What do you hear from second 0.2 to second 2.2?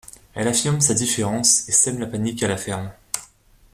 Elle affirme sa différence et sème la